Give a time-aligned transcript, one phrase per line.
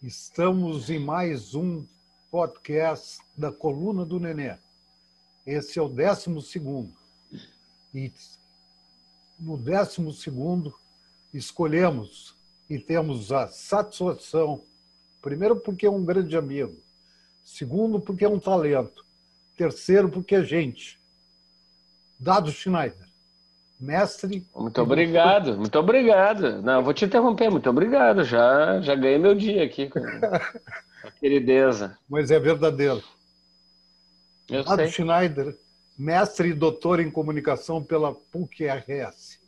[0.00, 1.84] Estamos em mais um
[2.30, 4.56] podcast da Coluna do Nenê.
[5.44, 6.94] Esse é o décimo segundo.
[7.92, 8.12] E
[9.40, 10.72] no décimo segundo
[11.34, 12.32] escolhemos
[12.70, 14.62] e temos a satisfação,
[15.20, 16.80] primeiro porque é um grande amigo,
[17.44, 19.04] segundo porque é um talento,
[19.56, 20.96] terceiro porque é gente.
[22.20, 23.07] Dado Schneider
[23.80, 24.46] mestre.
[24.54, 26.62] Muito obrigado, muito obrigado.
[26.62, 28.24] Não, vou te interromper, muito obrigado.
[28.24, 31.98] Já, já ganhei meu dia aqui com a querideza.
[32.08, 33.02] Mas é verdadeiro.
[34.48, 34.88] Eu Lado sei.
[34.90, 35.56] Schneider,
[35.96, 39.38] mestre e doutor em comunicação pela PUC-RS.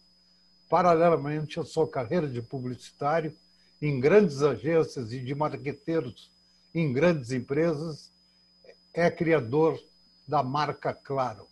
[0.69, 3.35] Paralelamente à sua carreira de publicitário
[3.83, 6.31] em grandes agências e de marqueteiros
[6.75, 8.11] em grandes empresas,
[8.95, 9.81] é criador
[10.29, 11.49] da marca Claro.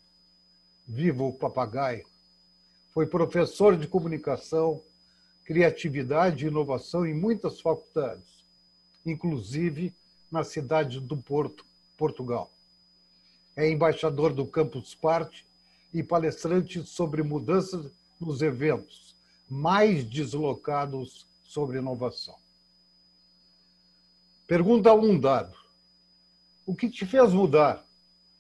[0.87, 2.07] Viva o papagaio!
[2.99, 4.83] Foi professor de comunicação,
[5.45, 8.45] criatividade e inovação em muitas faculdades,
[9.07, 9.95] inclusive
[10.29, 11.65] na cidade do Porto,
[11.97, 12.51] Portugal.
[13.55, 15.47] É embaixador do Campus Party
[15.95, 17.87] e palestrante sobre mudanças
[18.21, 19.15] nos eventos
[19.49, 22.35] mais deslocados sobre inovação.
[24.45, 25.57] Pergunta um dado.
[26.67, 27.87] O que te fez mudar?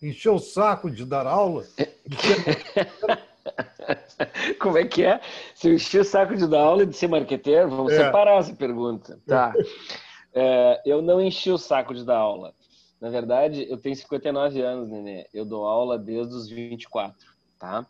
[0.03, 1.65] Encheu o saco de dar aula?
[4.61, 5.21] Como é que é?
[5.55, 8.05] Se eu enchi o saco de dar aula e de ser marqueteiro, vamos É.
[8.05, 9.21] separar essa pergunta.
[9.27, 9.53] Tá.
[10.35, 12.55] É, eu não enchi o saco de dar aula.
[13.01, 15.27] Na verdade, eu tenho 59 anos, Nenê.
[15.33, 17.17] Eu dou aula desde os 24,
[17.59, 17.87] tá?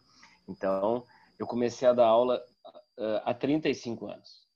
[0.49, 1.05] Então,
[1.39, 2.41] eu comecei a dar aula
[2.97, 4.47] uh, há 35 anos.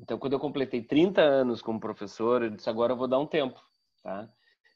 [0.00, 3.26] Então, quando eu completei 30 anos como professor, eu disse, agora eu vou dar um
[3.26, 3.60] tempo,
[4.02, 4.28] tá?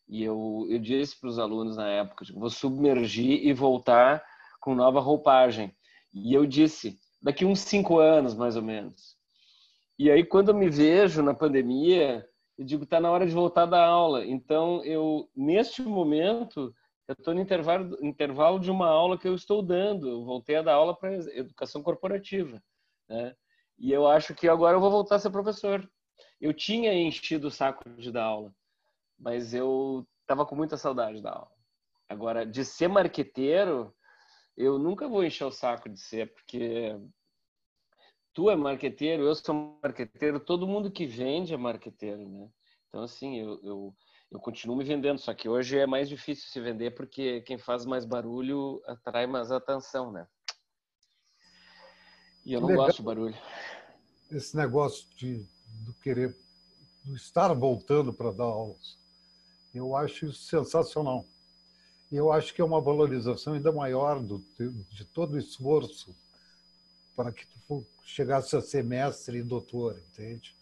[0.09, 4.23] E eu, eu disse para os alunos na época, tipo, vou submergir e voltar
[4.61, 5.75] com nova roupagem.
[6.13, 9.17] E eu disse, daqui uns cinco anos, mais ou menos.
[9.99, 12.27] E aí, quando eu me vejo na pandemia,
[12.59, 14.25] eu digo, tá na hora de voltar da aula.
[14.25, 16.75] Então, eu, neste momento,
[17.09, 20.09] eu estou no intervalo, intervalo de uma aula que eu estou dando.
[20.09, 22.63] Eu voltei a dar aula para educação corporativa,
[23.09, 23.35] né?
[23.79, 25.89] E eu acho que agora eu vou voltar a ser professor.
[26.41, 28.55] Eu tinha enchido o saco de dar aula,
[29.19, 31.51] mas eu estava com muita saudade da aula.
[32.09, 33.95] Agora, de ser marqueteiro,
[34.57, 36.97] eu nunca vou encher o saco de ser, porque
[38.33, 42.49] tu é marqueteiro, eu sou marqueteiro, todo mundo que vende é marqueteiro, né?
[42.89, 43.97] Então, assim, eu, eu,
[44.31, 47.87] eu continuo me vendendo, só que hoje é mais difícil se vender porque quem faz
[47.87, 50.27] mais barulho atrai mais atenção, né?
[52.45, 52.87] E eu não Legal.
[52.87, 53.37] gosto de barulho.
[54.31, 55.47] esse negócio de
[55.85, 56.37] do querer
[57.05, 58.99] do estar voltando para dar aulas.
[59.75, 61.25] Eu acho isso sensacional.
[62.13, 64.45] Eu acho que é uma valorização ainda maior do,
[64.91, 66.15] de todo o esforço
[67.17, 70.55] para que tu chegasse a ser mestre e doutor, entende?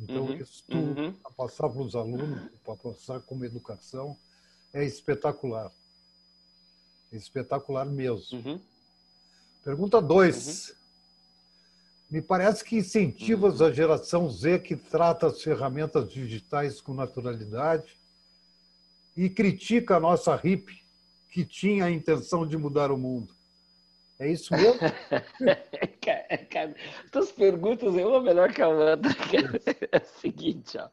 [0.00, 1.14] Então, Uhum, isso tu, uhum.
[1.22, 4.16] a passar para os alunos, para passar como educação,
[4.72, 5.70] é espetacular.
[7.12, 8.38] É espetacular mesmo.
[8.38, 8.60] Uhum.
[9.62, 10.74] Pergunta 2.
[12.10, 17.96] Me parece que incentivas a geração Z que trata as ferramentas digitais com naturalidade
[19.14, 20.85] e critica a nossa hippie
[21.36, 23.34] que tinha a intenção de mudar o mundo.
[24.18, 24.80] É isso mesmo?
[27.12, 29.02] Tuas perguntas é uma melhor que a outra.
[29.92, 30.88] É o seguinte, ó.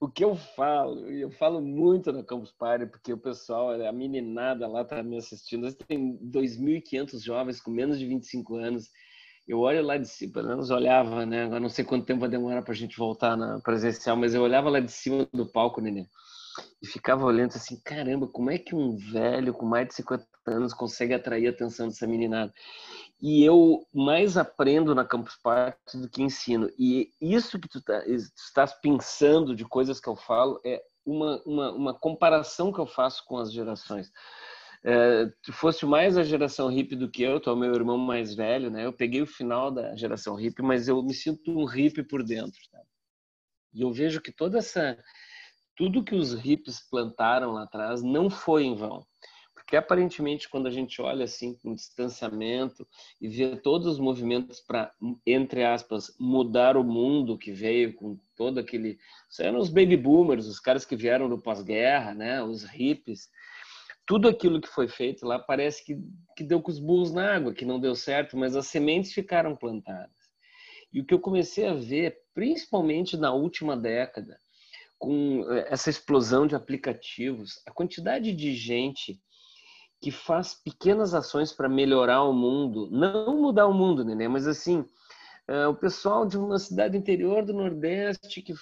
[0.00, 3.92] O que eu falo, e eu falo muito na Campus Party, porque o pessoal, a
[3.92, 5.70] meninada lá tá me assistindo.
[5.86, 8.88] Tem 2.500 jovens com menos de 25 anos.
[9.46, 11.44] Eu olho lá de cima, pelo menos olhava, né?
[11.44, 14.70] Agora não sei quanto tempo vai demorar pra gente voltar na presencial, mas eu olhava
[14.70, 16.06] lá de cima do palco, Nenê,
[16.80, 20.72] e ficava olhando assim, caramba, como é que um velho com mais de 50 anos
[20.72, 22.52] consegue atrair a atenção dessa meninada?
[23.20, 26.70] E eu mais aprendo na Campus Party do que ensino.
[26.78, 31.42] E isso que tu, tá, tu estás pensando de coisas que eu falo é uma,
[31.44, 34.12] uma, uma comparação que eu faço com as gerações.
[34.84, 37.98] É, tu fosse mais a geração hippie do que eu, tu é o meu irmão
[37.98, 38.86] mais velho, né?
[38.86, 42.60] Eu peguei o final da geração hippie, mas eu me sinto um hippie por dentro,
[42.70, 42.80] tá?
[43.74, 44.96] E eu vejo que toda essa
[45.78, 49.06] tudo que os hippies plantaram lá atrás não foi em vão.
[49.54, 52.86] Porque aparentemente quando a gente olha assim com distanciamento
[53.20, 54.92] e vê todos os movimentos para
[55.24, 58.98] entre aspas mudar o mundo que veio com todo aquele,
[59.30, 63.28] isso eram os baby boomers, os caras que vieram do pós-guerra, né, os hippies.
[64.04, 65.96] Tudo aquilo que foi feito lá parece que,
[66.34, 69.54] que deu com os burros na água, que não deu certo, mas as sementes ficaram
[69.54, 70.10] plantadas.
[70.92, 74.38] E o que eu comecei a ver, principalmente na última década,
[74.98, 79.20] com essa explosão de aplicativos, a quantidade de gente
[80.00, 84.28] que faz pequenas ações para melhorar o mundo, não mudar o mundo, né?
[84.28, 84.80] Mas assim,
[85.48, 88.54] uh, o pessoal de uma cidade interior do Nordeste que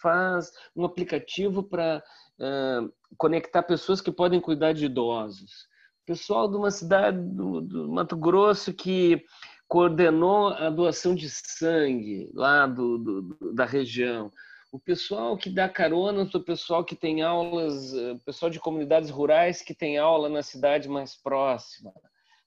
[0.00, 2.02] faz um aplicativo para
[2.38, 5.66] uh, conectar pessoas que podem cuidar de idosos.
[6.06, 9.24] Pessoal de uma cidade do, do Mato Grosso que
[9.66, 14.30] coordenou a doação de sangue lá do, do, da região.
[14.74, 19.62] O pessoal que dá carona o pessoal que tem aulas, o pessoal de comunidades rurais
[19.62, 21.92] que tem aula na cidade mais próxima.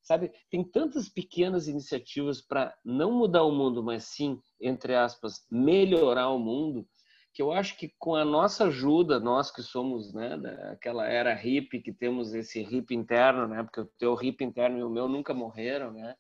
[0.04, 6.28] Sabe, tem tantas pequenas iniciativas para não mudar o mundo, mas sim, entre aspas, melhorar
[6.32, 6.86] o mundo,
[7.34, 11.82] que eu acho que com a nossa ajuda, nós que somos né, daquela era hippie,
[11.82, 15.34] que temos esse hippie interno, né, porque o teu hippie interno e o meu nunca
[15.34, 16.14] morreram, né,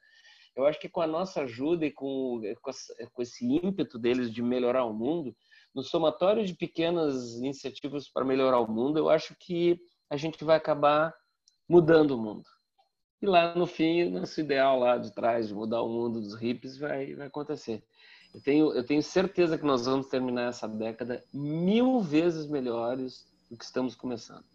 [0.55, 2.41] eu acho que com a nossa ajuda e com,
[3.11, 5.35] com esse ímpeto deles de melhorar o mundo,
[5.77, 9.79] no somatório de pequenas iniciativas para melhorar o mundo, eu acho que
[10.09, 11.13] a gente vai acabar
[11.69, 12.45] mudando o mundo.
[13.21, 16.79] E lá no fim, nosso ideal lá de trás de mudar o mundo dos hippies
[16.79, 17.83] vai, vai acontecer.
[18.33, 23.55] Eu tenho, eu tenho certeza que nós vamos terminar essa década mil vezes melhores do
[23.55, 24.45] que estamos começando.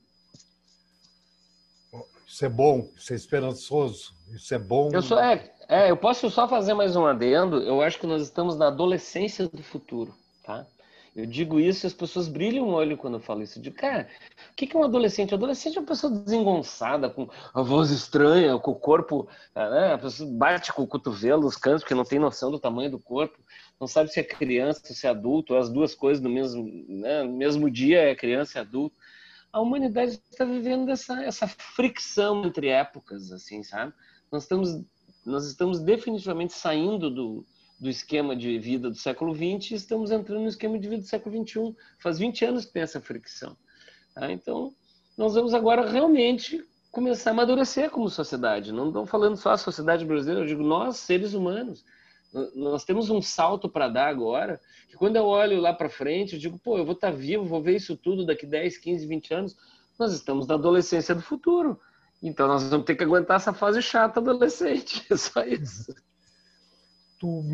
[2.26, 4.90] Isso é bom, isso é esperançoso, isso é bom.
[4.92, 7.62] Eu sou, é, é, eu posso só fazer mais um adendo.
[7.62, 10.66] Eu acho que nós estamos na adolescência do futuro, tá?
[11.14, 13.60] Eu digo isso e as pessoas brilham o olho quando eu falo isso.
[13.60, 14.08] Digo, cara,
[14.50, 15.32] o que é um adolescente?
[15.32, 19.28] O adolescente é uma pessoa desengonçada, com a voz estranha, com o corpo.
[19.54, 19.92] Né?
[19.92, 22.98] A pessoa bate com o cotovelo, os cantos, porque não tem noção do tamanho do
[22.98, 23.38] corpo,
[23.78, 27.22] não sabe se é criança, se é adulto, as duas coisas no mesmo, né?
[27.22, 28.96] no mesmo dia é criança e adulto
[29.52, 33.92] a humanidade está vivendo essa, essa fricção entre épocas, assim, sabe?
[34.30, 34.82] Nós estamos,
[35.26, 37.46] nós estamos definitivamente saindo do,
[37.82, 41.08] do esquema de vida do século XX e estamos entrando no esquema de vida do
[41.08, 41.74] século XXI.
[41.98, 43.56] Faz 20 anos que tem essa fricção.
[44.14, 44.30] Tá?
[44.30, 44.72] Então,
[45.18, 48.70] nós vamos agora realmente começar a amadurecer como sociedade.
[48.70, 51.84] Não estou falando só a sociedade brasileira, eu digo nós, seres humanos.
[52.54, 56.38] Nós temos um salto para dar agora, que quando eu olho lá para frente, eu
[56.38, 59.34] digo, pô, eu vou estar tá vivo, vou ver isso tudo daqui 10, 15, 20
[59.34, 59.56] anos.
[59.98, 61.80] Nós estamos na adolescência do futuro.
[62.22, 65.04] Então nós vamos ter que aguentar essa fase chata adolescente.
[65.10, 65.92] É só isso.
[67.22, 67.44] Tu,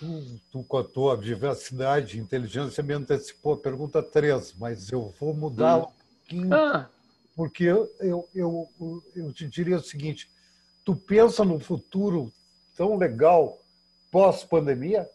[0.00, 5.14] tu, tu com a tua diversidade e inteligência me antecipou a pergunta 3, mas eu
[5.20, 5.82] vou mudar hum.
[5.82, 6.90] um pouquinho, ah.
[7.36, 8.68] porque eu, eu, eu,
[9.14, 10.28] eu te diria o seguinte,
[10.84, 12.32] tu pensa no futuro
[12.74, 13.62] tão legal
[14.10, 15.08] pós-pandemia?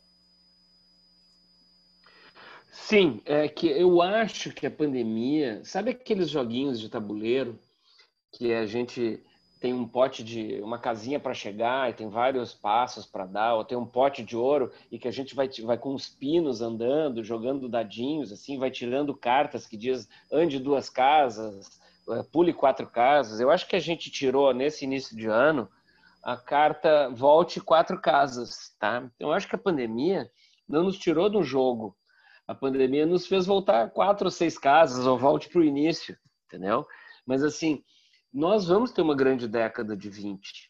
[2.71, 7.59] Sim, é que eu acho que a pandemia, sabe aqueles joguinhos de tabuleiro
[8.31, 9.21] que a gente
[9.59, 13.65] tem um pote de uma casinha para chegar e tem vários passos para dar, ou
[13.65, 17.23] tem um pote de ouro e que a gente vai vai com os pinos andando,
[17.23, 23.39] jogando dadinhos assim, vai tirando cartas que diz ande duas casas, é, pule quatro casas.
[23.39, 25.69] Eu acho que a gente tirou nesse início de ano
[26.23, 29.09] a carta volte quatro casas, tá?
[29.15, 30.29] Então, eu acho que a pandemia
[30.67, 31.95] não nos tirou do jogo.
[32.45, 36.85] A pandemia nos fez voltar quatro ou seis casas, ou volte para o início, entendeu?
[37.25, 37.83] Mas, assim,
[38.37, 40.69] nós vamos ter uma grande década de 20.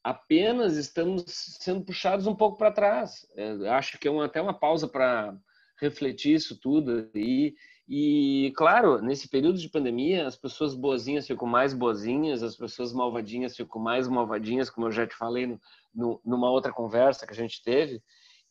[0.00, 3.26] Apenas estamos sendo puxados um pouco para trás.
[3.34, 5.36] Eu acho que é uma, até uma pausa para
[5.80, 7.56] refletir isso tudo e,
[7.88, 13.56] e, claro, nesse período de pandemia, as pessoas boazinhas ficam mais boazinhas, as pessoas malvadinhas
[13.56, 15.60] ficam mais malvadinhas, como eu já te falei no,
[15.92, 18.00] no, numa outra conversa que a gente teve.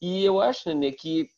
[0.01, 1.29] E eu acho, Nenê, que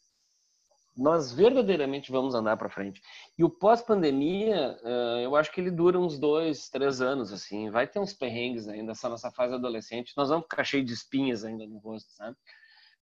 [0.95, 3.01] nós verdadeiramente vamos andar para frente.
[3.37, 7.69] E o pós-pandemia, eh, eu acho que ele dura uns dois, três anos, assim.
[7.69, 10.13] Vai ter uns perrengues ainda, essa nossa fase adolescente.
[10.17, 12.35] Nós vamos ficar cheio de espinhas ainda no rosto, sabe?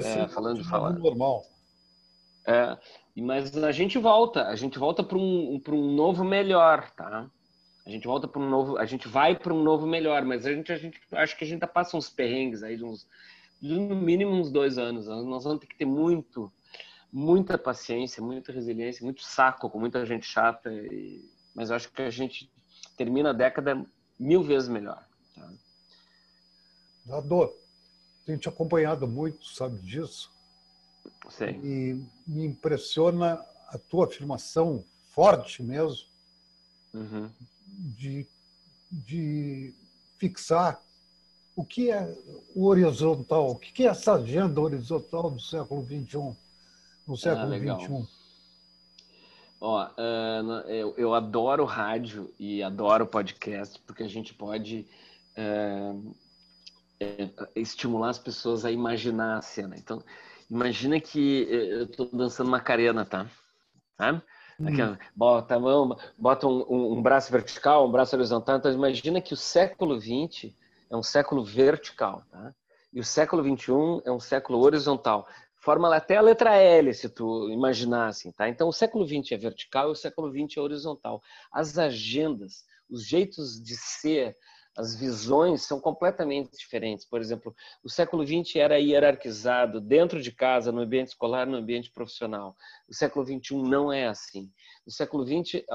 [0.02, 0.94] É, falando de falar.
[0.94, 1.44] Normal.
[2.48, 2.78] É,
[3.18, 7.30] mas a gente volta, a gente volta para um, um novo melhor, tá?
[7.86, 10.54] A gente volta para um novo, a gente vai para um novo melhor, mas a
[10.54, 13.08] gente, a gente acho que a gente passa uns perrengues aí de uns,
[13.62, 15.08] de no mínimo uns dois anos.
[15.08, 16.52] Nós vamos ter que ter muito,
[17.12, 20.72] muita paciência, muita resiliência, muito saco com muita gente chata.
[20.72, 22.50] E, mas eu acho que a gente
[22.96, 23.86] termina a década
[24.20, 25.04] mil vezes melhor.
[25.36, 25.50] Tá?
[27.06, 27.54] Dado,
[28.26, 30.32] tenho te acompanhado muito, sabe disso.
[31.30, 31.60] Sim.
[31.64, 36.08] E me impressiona a tua afirmação forte mesmo
[36.94, 37.30] uhum.
[37.98, 38.28] de,
[38.92, 39.74] de
[40.18, 40.82] fixar
[41.56, 42.18] o que é
[42.56, 46.38] o horizontal, o que é essa agenda horizontal do século XXI,
[47.10, 48.08] no século ah, XXI.
[49.62, 54.88] Ó, uh, eu, eu, adoro rádio e adoro podcast, porque a gente pode
[55.38, 56.16] uh,
[57.56, 59.76] estimular as pessoas a imaginar a cena.
[59.78, 60.02] Então,
[60.50, 63.30] Imagina que eu estou dançando Macarena, tá?
[63.96, 64.22] Sabe?
[64.60, 64.98] Hum.
[65.16, 68.58] bota a mão, bota um, um, um, braço vertical, um braço horizontal.
[68.58, 70.52] Então, imagina que o século XX
[70.90, 72.54] é um século vertical, tá?
[72.92, 75.28] E o século XXI é um século horizontal.
[75.60, 78.48] Forma até a letra L, se tu imaginar assim, tá?
[78.48, 81.22] Então, o século XX é vertical e o século XX é horizontal.
[81.52, 84.36] As agendas, os jeitos de ser,
[84.80, 87.06] as visões são completamente diferentes.
[87.06, 91.92] Por exemplo, o século XX era hierarquizado dentro de casa, no ambiente escolar, no ambiente
[91.92, 92.56] profissional.
[92.88, 94.50] O século XXI não é assim.
[94.86, 95.66] No século XX,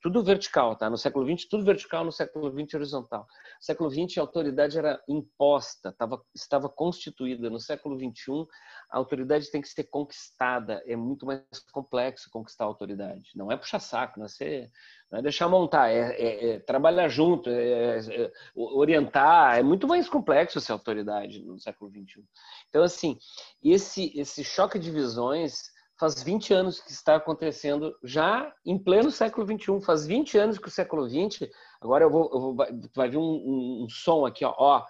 [0.00, 0.88] tudo vertical, tá?
[0.88, 3.20] No século XX, tudo vertical, no século XX, horizontal.
[3.20, 7.50] No século XX, a autoridade era imposta, tava, estava constituída.
[7.50, 8.46] No século XXI,
[8.90, 10.82] a autoridade tem que ser conquistada.
[10.86, 13.30] É muito mais complexo conquistar a autoridade.
[13.36, 14.70] Não é puxar saco, não é, ser,
[15.14, 19.56] não é deixar montar, é, é, é trabalhar junto, é, é, orientar.
[19.56, 22.24] É muito mais complexo ser autoridade no século XXI.
[22.68, 23.16] Então, assim,
[23.62, 29.46] esse, esse choque de visões faz 20 anos que está acontecendo já em pleno século
[29.46, 29.80] 21.
[29.80, 31.48] Faz 20 anos que o século 20.
[31.80, 32.56] Agora eu vou, eu vou
[32.92, 34.84] vai vir um, um, um, som aqui, ó, ó.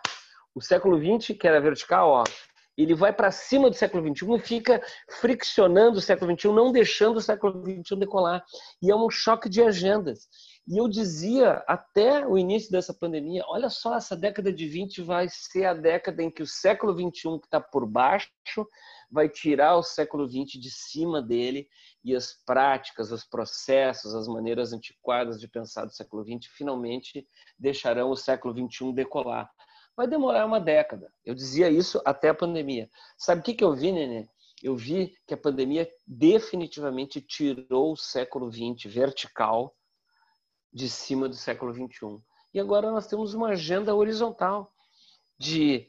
[0.55, 2.25] O século 20 que era vertical, ó.
[2.77, 4.83] Ele vai para cima do século 21 e fica
[5.21, 8.45] friccionando o século 21, não deixando o século 21 decolar.
[8.83, 10.29] E é um choque de agendas.
[10.67, 15.29] E eu dizia até o início dessa pandemia: olha só, essa década de 20 vai
[15.29, 18.31] ser a década em que o século 21 que está por baixo
[19.11, 21.69] vai tirar o século XX de cima dele
[22.03, 27.27] e as práticas, os processos, as maneiras antiquadas de pensar do século XX finalmente
[27.59, 29.51] deixarão o século XXI decolar.
[29.97, 31.13] Vai demorar uma década.
[31.25, 32.91] Eu dizia isso até a pandemia.
[33.17, 34.29] Sabe o que, que eu vi, Nenê?
[34.63, 39.77] Eu vi que a pandemia definitivamente tirou o século XX vertical
[40.73, 42.19] de cima do século XXI.
[42.53, 44.73] E agora nós temos uma agenda horizontal
[45.39, 45.89] de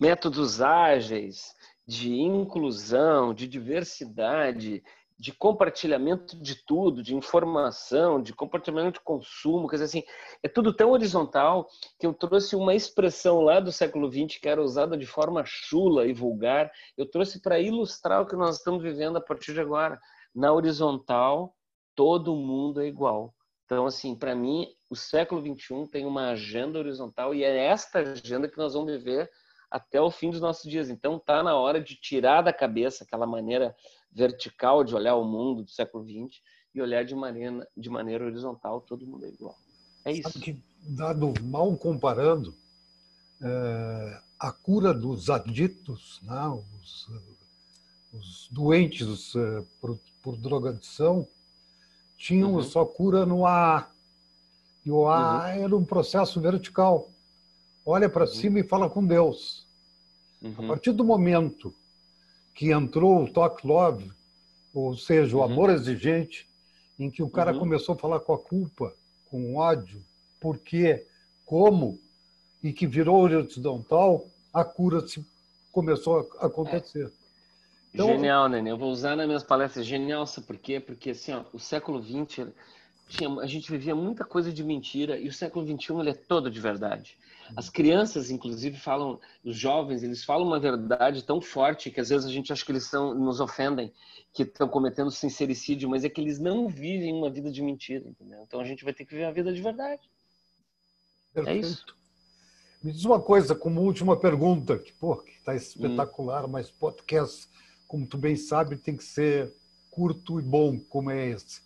[0.00, 1.54] métodos ágeis,
[1.86, 4.82] de inclusão, de diversidade,
[5.24, 10.02] de compartilhamento de tudo, de informação, de compartilhamento de consumo, quer dizer assim,
[10.42, 11.66] é tudo tão horizontal
[11.98, 16.06] que eu trouxe uma expressão lá do século XX que era usada de forma chula
[16.06, 19.98] e vulgar, eu trouxe para ilustrar o que nós estamos vivendo a partir de agora.
[20.34, 21.56] Na horizontal,
[21.94, 23.34] todo mundo é igual.
[23.64, 28.46] Então, assim, para mim, o século XXI tem uma agenda horizontal e é esta agenda
[28.46, 29.30] que nós vamos viver
[29.74, 30.88] até o fim dos nossos dias.
[30.88, 33.74] Então tá na hora de tirar da cabeça aquela maneira
[34.14, 36.40] vertical de olhar o mundo do século XX
[36.74, 39.56] e olhar de maneira, de maneira horizontal, todo mundo é igual.
[40.04, 40.30] É isso.
[40.30, 42.54] Sabe que, dado mal comparando,
[43.42, 46.48] é, a cura dos aditos, né,
[46.80, 47.08] os,
[48.12, 51.26] os doentes é, por, por drogadição,
[52.16, 52.62] tinham uhum.
[52.62, 53.90] só cura no AA.
[54.84, 55.64] E o AA uhum.
[55.64, 57.10] era um processo vertical.
[57.84, 58.30] Olha para uhum.
[58.30, 59.66] cima e fala com Deus.
[60.42, 60.54] Uhum.
[60.58, 61.74] A partir do momento
[62.54, 64.10] que entrou o Talk Love,
[64.72, 65.44] ou seja, o uhum.
[65.44, 66.48] amor exigente,
[66.98, 67.58] em que o cara uhum.
[67.58, 68.94] começou a falar com a culpa,
[69.28, 70.02] com o ódio,
[70.40, 71.06] por quê,
[71.44, 71.98] como,
[72.62, 75.24] e que virou horizontal, a cura se
[75.72, 77.06] começou a acontecer.
[77.06, 77.24] É.
[77.92, 78.72] Então, Genial, Nenê.
[78.72, 79.86] Eu vou usar nas minhas palestras.
[79.86, 80.80] Genial, sabe por quê?
[80.80, 82.48] Porque assim, ó, o século XX
[83.08, 86.50] tinha, a gente vivia muita coisa de mentira e o século XXI ele é todo
[86.50, 87.16] de verdade.
[87.54, 92.26] As crianças, inclusive, falam, os jovens, eles falam uma verdade tão forte que às vezes
[92.26, 93.92] a gente acha que eles são, nos ofendem,
[94.32, 98.42] que estão cometendo sincericídio, mas é que eles não vivem uma vida de mentira, entendeu?
[98.42, 100.02] Então a gente vai ter que viver a vida de verdade.
[101.34, 101.66] É Perfeito.
[101.66, 101.96] É isso.
[102.82, 104.92] Me diz uma coisa, como última pergunta, que
[105.38, 106.48] está espetacular, hum.
[106.48, 107.48] mas podcast,
[107.86, 109.54] como tu bem sabe, tem que ser
[109.90, 111.63] curto e bom, como é esse.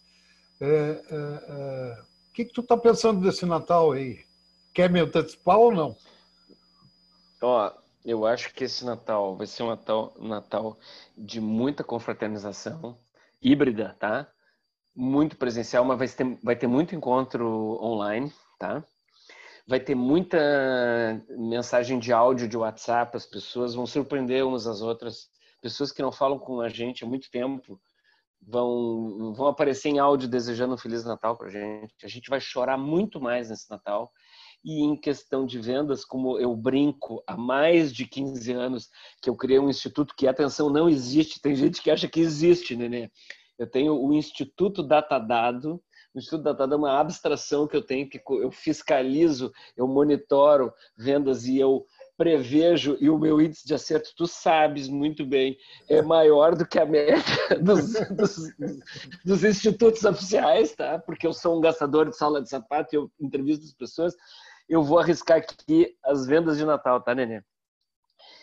[0.61, 4.25] É, é, é, o que, que tu está pensando desse Natal aí?
[4.75, 5.97] Quer me antecipar ou não?
[7.41, 7.73] Ó,
[8.05, 10.79] eu acho que esse Natal vai ser um Natal, Natal
[11.17, 12.99] de muita confraternização,
[13.41, 14.29] híbrida, tá?
[14.95, 18.83] Muito presencial, mas vai ter, vai ter muito encontro online, tá?
[19.67, 20.39] Vai ter muita
[21.37, 25.29] mensagem de áudio de WhatsApp, as pessoas vão surpreender umas às outras.
[25.61, 27.81] Pessoas que não falam com a gente há muito tempo
[28.41, 31.95] vão, vão aparecer em áudio desejando um Feliz Natal pra gente.
[32.05, 34.11] A gente vai chorar muito mais nesse Natal
[34.65, 38.89] e em questão de vendas, como eu brinco há mais de 15 anos
[39.23, 41.41] que eu criei um instituto que, atenção, não existe.
[41.41, 43.11] Tem gente que acha que existe, Nenê.
[43.59, 45.83] Eu tenho o Instituto Datadado.
[46.15, 51.45] O Instituto Datadado é uma abstração que eu tenho, que eu fiscalizo, eu monitoro vendas
[51.45, 51.85] e eu
[52.19, 55.57] prevejo, e o meu índice de acerto, tu sabes muito bem,
[55.89, 57.23] é maior do que a média
[57.63, 58.37] dos, dos,
[59.25, 60.99] dos, institutos oficiais, tá?
[60.99, 64.15] Porque eu sou um gastador de sala de sapato e eu entrevisto as pessoas
[64.69, 67.43] eu vou arriscar aqui as vendas de Natal, tá, Nenê?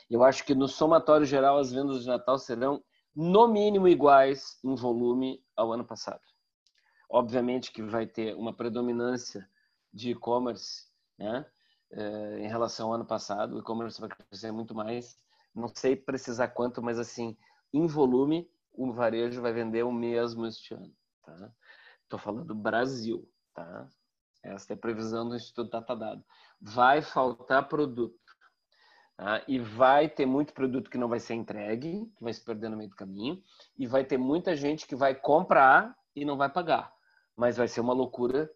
[0.10, 2.84] Eu acho que no somatório geral as vendas de Natal serão
[3.16, 6.22] no mínimo iguais em volume ao ano passado.
[7.10, 9.48] Obviamente que vai ter uma predominância
[9.94, 11.46] de e-commerce, né?
[11.92, 15.20] É, em relação ao ano passado, o e-commerce vai crescer muito mais.
[15.54, 17.38] Não sei precisar quanto, mas assim,
[17.74, 20.94] em volume, o varejo vai vender o mesmo este ano.
[21.24, 21.52] Tá?
[22.04, 23.28] Estou falando do Brasil.
[23.54, 23.88] Tá?
[24.44, 26.24] Essa é a previsão do Instituto Datadado.
[26.60, 28.20] Vai faltar produto.
[29.18, 29.44] Tá?
[29.48, 32.78] E vai ter muito produto que não vai ser entregue, que vai se perder no
[32.78, 33.42] meio do caminho.
[33.78, 36.94] E vai ter muita gente que vai comprar e não vai pagar.
[37.36, 38.52] Mas vai ser uma loucura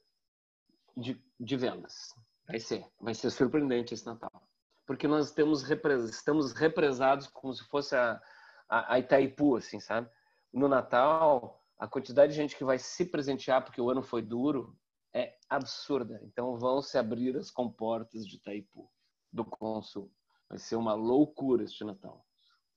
[0.95, 2.13] de, de vendas.
[2.49, 2.83] Vai ser.
[2.99, 4.41] Vai ser surpreendente esse Natal.
[4.87, 5.69] Porque nós temos,
[6.09, 8.19] estamos represados como se fosse a,
[8.67, 10.09] a, a Itaipu, assim, sabe?
[10.51, 14.75] No Natal, a quantidade de gente que vai se presentear porque o ano foi duro
[15.13, 16.19] é absurda.
[16.23, 18.89] Então vão se abrir as comportas de Itaipu
[19.31, 20.11] do consumo.
[20.49, 22.25] Vai ser uma loucura este Natal.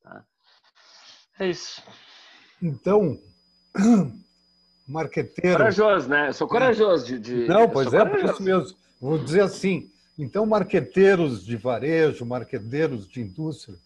[0.03, 0.27] Tá?
[1.41, 1.83] É isso.
[2.63, 3.19] Então,
[4.87, 5.57] marqueteiro.
[5.57, 6.29] Corajoso, né?
[6.29, 7.19] Eu sou corajoso de.
[7.19, 7.49] de...
[7.49, 8.83] Não, pois é, por isso mesmo.
[9.03, 9.91] Vou dizer assim.
[10.17, 13.77] Então, marqueteiros de varejo, marqueteiros de indústria,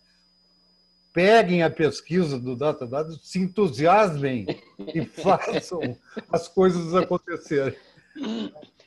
[1.11, 4.47] peguem a pesquisa do Datadado, se entusiasmem
[4.79, 5.97] e façam
[6.31, 7.75] as coisas acontecerem.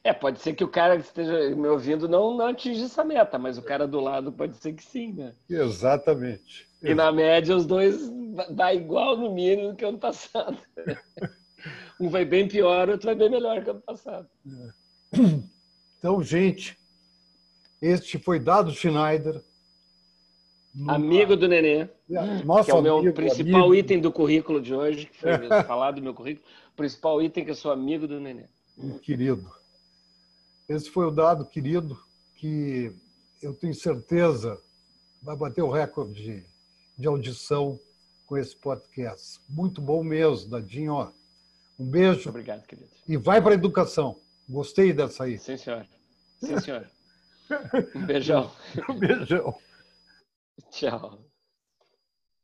[0.03, 3.39] É, pode ser que o cara que esteja me ouvindo não, não atinja essa meta,
[3.39, 5.33] mas o cara do lado pode ser que sim, né?
[5.49, 6.67] Exatamente.
[6.83, 8.11] E na média os dois
[8.51, 10.57] dá igual no mínimo que ano passado.
[11.99, 14.25] Um vai bem pior, outro vai bem melhor que ano passado.
[15.99, 16.77] Então, gente,
[17.81, 19.43] este foi Dado Schneider.
[20.87, 21.89] Amigo do Nenê.
[22.45, 23.75] Nosso que é o meu amigo, principal amigo.
[23.75, 25.31] item do currículo de hoje, que foi
[25.67, 26.45] falado do meu currículo.
[26.73, 28.45] O principal item é que eu sou amigo do Nenê.
[29.01, 29.51] Querido.
[30.67, 31.99] Esse foi o dado, querido,
[32.35, 32.91] que
[33.41, 34.57] eu tenho certeza
[35.21, 36.45] vai bater o recorde de,
[36.97, 37.79] de audição
[38.25, 39.39] com esse podcast.
[39.49, 41.11] Muito bom mesmo, Dadinho.
[41.77, 42.13] Um beijo.
[42.13, 42.89] Muito obrigado, querido.
[43.07, 44.17] E vai para a educação.
[44.49, 45.37] Gostei dessa aí.
[45.37, 45.85] Sim, senhor.
[46.39, 46.89] Sim, senhor.
[47.95, 48.51] Um beijão.
[48.89, 49.55] Um beijão.
[50.71, 51.28] Tchau.